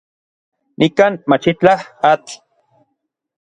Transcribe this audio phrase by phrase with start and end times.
[0.81, 1.77] Nikan machitlaj
[2.13, 2.33] atl.